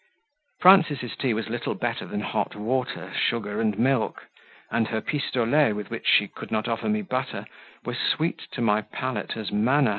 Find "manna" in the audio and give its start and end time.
9.51-9.89